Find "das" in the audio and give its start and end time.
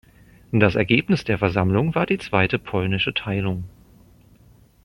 0.51-0.73